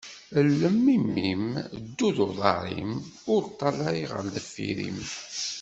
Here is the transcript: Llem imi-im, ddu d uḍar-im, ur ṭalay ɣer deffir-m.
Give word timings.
Llem 0.59 0.79
imi-im, 0.95 1.45
ddu 1.85 2.09
d 2.15 2.17
uḍar-im, 2.25 2.91
ur 3.33 3.43
ṭalay 3.59 3.99
ɣer 4.11 4.23
deffir-m. 4.33 4.99